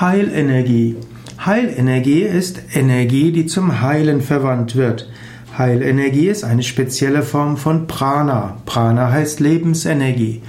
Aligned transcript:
Heilenergie. 0.00 0.94
Heilenergie 1.44 2.22
ist 2.22 2.60
Energie, 2.72 3.32
die 3.32 3.46
zum 3.46 3.80
Heilen 3.80 4.20
verwandt 4.20 4.76
wird. 4.76 5.10
Heilenergie 5.56 6.28
ist 6.28 6.44
eine 6.44 6.62
spezielle 6.62 7.22
Form 7.22 7.56
von 7.56 7.88
Prana. 7.88 8.58
Prana 8.64 9.10
heißt 9.10 9.40
Lebensenergie. 9.40 10.42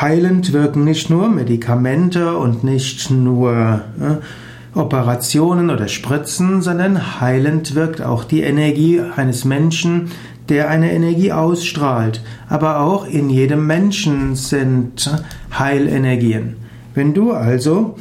Heilend 0.00 0.52
wirken 0.52 0.84
nicht 0.84 1.10
nur 1.10 1.28
Medikamente 1.28 2.36
und 2.36 2.62
nicht 2.62 3.10
nur 3.10 3.82
äh, 4.00 4.78
Operationen 4.78 5.68
oder 5.68 5.88
Spritzen, 5.88 6.62
sondern 6.62 7.20
heilend 7.20 7.74
wirkt 7.74 8.00
auch 8.00 8.22
die 8.22 8.42
Energie 8.42 9.00
eines 9.16 9.44
Menschen, 9.44 10.12
der 10.48 10.70
eine 10.70 10.92
Energie 10.92 11.32
ausstrahlt. 11.32 12.22
Aber 12.48 12.78
auch 12.78 13.06
in 13.06 13.28
jedem 13.28 13.66
Menschen 13.66 14.36
sind 14.36 15.10
Heilenergien. 15.58 16.58
Wenn 16.94 17.12
du 17.12 17.32
also 17.32 17.96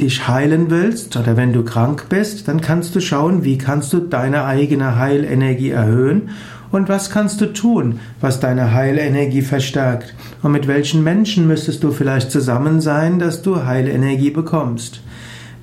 dich 0.00 0.28
heilen 0.28 0.70
willst 0.70 1.16
oder 1.16 1.36
wenn 1.36 1.52
du 1.52 1.62
krank 1.62 2.06
bist, 2.08 2.48
dann 2.48 2.60
kannst 2.60 2.94
du 2.94 3.00
schauen, 3.00 3.44
wie 3.44 3.58
kannst 3.58 3.92
du 3.92 4.00
deine 4.00 4.44
eigene 4.44 4.98
Heilenergie 4.98 5.70
erhöhen 5.70 6.30
und 6.70 6.88
was 6.88 7.10
kannst 7.10 7.40
du 7.40 7.46
tun, 7.52 8.00
was 8.20 8.40
deine 8.40 8.72
Heilenergie 8.74 9.42
verstärkt 9.42 10.14
und 10.42 10.52
mit 10.52 10.66
welchen 10.68 11.02
Menschen 11.02 11.46
müsstest 11.46 11.82
du 11.82 11.90
vielleicht 11.90 12.30
zusammen 12.30 12.80
sein, 12.80 13.18
dass 13.18 13.42
du 13.42 13.64
Heilenergie 13.64 14.30
bekommst. 14.30 15.00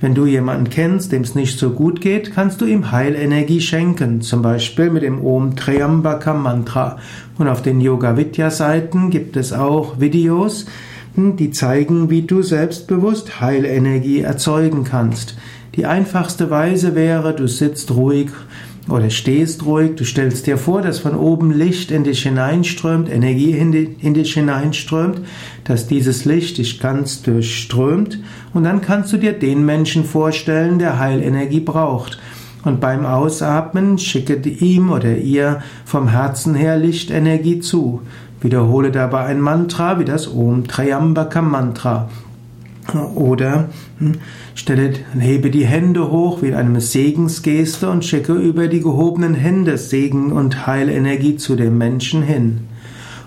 Wenn 0.00 0.14
du 0.14 0.26
jemanden 0.26 0.68
kennst, 0.68 1.12
dem 1.12 1.22
es 1.22 1.34
nicht 1.34 1.58
so 1.58 1.70
gut 1.70 2.00
geht, 2.00 2.34
kannst 2.34 2.60
du 2.60 2.66
ihm 2.66 2.92
Heilenergie 2.92 3.60
schenken, 3.60 4.20
zum 4.20 4.42
Beispiel 4.42 4.90
mit 4.90 5.02
dem 5.02 5.24
Om 5.24 5.56
Triambaka 5.56 6.34
Mantra. 6.34 6.98
Und 7.38 7.48
auf 7.48 7.62
den 7.62 7.80
Yoga 7.80 8.16
Vidya 8.16 8.50
Seiten 8.50 9.08
gibt 9.08 9.36
es 9.36 9.52
auch 9.54 10.00
Videos, 10.00 10.66
die 11.16 11.50
zeigen, 11.50 12.10
wie 12.10 12.22
du 12.22 12.42
selbstbewusst 12.42 13.40
Heilenergie 13.40 14.20
erzeugen 14.20 14.84
kannst. 14.84 15.36
Die 15.76 15.86
einfachste 15.86 16.50
Weise 16.50 16.94
wäre, 16.94 17.34
du 17.34 17.46
sitzt 17.46 17.92
ruhig 17.92 18.30
oder 18.88 19.10
stehst 19.10 19.64
ruhig, 19.64 19.96
du 19.96 20.04
stellst 20.04 20.46
dir 20.46 20.58
vor, 20.58 20.82
dass 20.82 20.98
von 20.98 21.16
oben 21.16 21.52
Licht 21.52 21.90
in 21.90 22.04
dich 22.04 22.22
hineinströmt, 22.24 23.08
Energie 23.08 23.52
in 23.52 24.14
dich 24.14 24.34
hineinströmt, 24.34 25.20
dass 25.64 25.86
dieses 25.86 26.24
Licht 26.24 26.58
dich 26.58 26.80
ganz 26.80 27.22
durchströmt 27.22 28.18
und 28.52 28.64
dann 28.64 28.80
kannst 28.80 29.12
du 29.12 29.16
dir 29.16 29.32
den 29.32 29.64
Menschen 29.64 30.04
vorstellen, 30.04 30.78
der 30.78 30.98
Heilenergie 30.98 31.60
braucht. 31.60 32.18
Und 32.64 32.80
beim 32.80 33.04
Ausatmen 33.04 33.98
schicke 33.98 34.36
ihm 34.48 34.90
oder 34.90 35.18
ihr 35.18 35.62
vom 35.84 36.08
Herzen 36.08 36.54
her 36.54 36.78
Lichtenergie 36.78 37.60
zu. 37.60 38.00
Wiederhole 38.44 38.90
dabei 38.90 39.24
ein 39.24 39.40
Mantra 39.40 39.98
wie 39.98 40.04
das 40.04 40.28
Om 40.30 40.68
Triambaka 40.68 41.40
Mantra. 41.40 42.10
Oder 43.14 43.70
hm, 43.98 44.16
stelle, 44.54 44.92
hebe 45.18 45.50
die 45.50 45.64
Hände 45.64 46.10
hoch 46.10 46.42
wie 46.42 46.48
in 46.48 46.54
einem 46.54 46.78
Segensgeste 46.78 47.88
und 47.88 48.04
schicke 48.04 48.34
über 48.34 48.68
die 48.68 48.80
gehobenen 48.80 49.32
Hände 49.32 49.78
Segen 49.78 50.30
und 50.30 50.66
Heilenergie 50.66 51.38
zu 51.38 51.56
dem 51.56 51.78
Menschen 51.78 52.22
hin. 52.22 52.68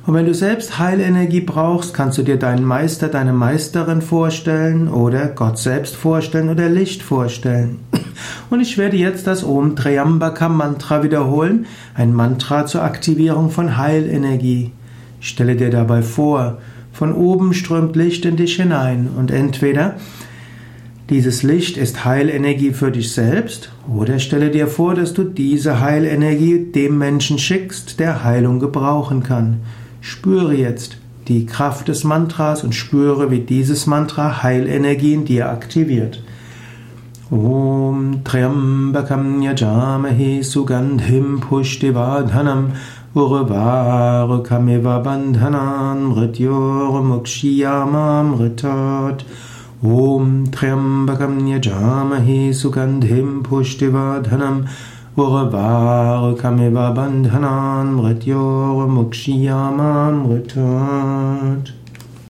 Und 0.05 0.13
wenn 0.13 0.27
du 0.27 0.35
selbst 0.35 0.77
Heilenergie 0.77 1.41
brauchst, 1.41 1.95
kannst 1.95 2.19
du 2.19 2.21
dir 2.21 2.37
deinen 2.37 2.63
Meister, 2.63 3.07
deine 3.07 3.33
Meisterin 3.33 4.03
vorstellen 4.03 4.87
oder 4.87 5.29
Gott 5.29 5.57
selbst 5.57 5.95
vorstellen 5.95 6.49
oder 6.49 6.69
Licht 6.69 7.01
vorstellen. 7.01 7.79
Und 8.51 8.61
ich 8.61 8.77
werde 8.77 8.97
jetzt 8.97 9.25
das 9.25 9.43
Om 9.43 9.75
Triambaka 9.75 10.47
Mantra 10.47 11.01
wiederholen, 11.01 11.65
ein 11.95 12.13
Mantra 12.13 12.67
zur 12.67 12.83
Aktivierung 12.83 13.49
von 13.49 13.77
Heilenergie. 13.77 14.71
Stelle 15.27 15.57
dir 15.57 15.69
dabei 15.69 16.01
vor, 16.01 16.59
von 16.93 17.13
oben 17.13 17.53
strömt 17.53 17.97
Licht 17.97 18.23
in 18.23 18.37
dich 18.37 18.55
hinein 18.55 19.09
und 19.13 19.29
entweder 19.29 19.97
dieses 21.09 21.43
Licht 21.43 21.75
ist 21.75 22.05
Heilenergie 22.05 22.71
für 22.71 22.91
dich 22.91 23.11
selbst 23.11 23.69
oder 23.93 24.19
stelle 24.19 24.51
dir 24.51 24.67
vor, 24.67 24.95
dass 24.95 25.13
du 25.13 25.25
diese 25.25 25.81
Heilenergie 25.81 26.71
dem 26.73 26.97
Menschen 26.97 27.39
schickst, 27.39 27.99
der 27.99 28.23
Heilung 28.23 28.61
gebrauchen 28.61 29.21
kann. 29.21 29.59
Spüre 29.99 30.55
jetzt 30.55 30.97
die 31.27 31.45
Kraft 31.45 31.89
des 31.89 32.05
Mantras 32.05 32.63
und 32.63 32.73
spüre, 32.73 33.29
wie 33.29 33.41
dieses 33.41 33.85
Mantra 33.85 34.43
Heilenergie 34.43 35.13
in 35.13 35.25
dir 35.25 35.49
aktiviert. 35.49 36.23
ॐ 37.33 38.03
त्र्यम्बकं 38.27 39.23
यजामहे 39.43 40.27
सुगन्धिं 40.49 41.25
पुष्टिबनम् 41.39 42.61
उर्वारुकमिव 43.21 44.87
बन्धनान् 45.05 46.05
मृत्यो 46.11 46.59
वमुक्षियामां 46.93 48.23
ॐ 49.95 50.31
त्र्यम्बकं 50.53 51.35
यजामहे 51.47 52.39
सुगन्धिं 52.61 53.27
फुष्टिबधनम् 53.49 54.63
उर्वारुकमिव 55.25 56.79
बन्धनान् 56.99 57.95
मृत्यो 57.99 58.45
वमुक्षिया 58.79 59.59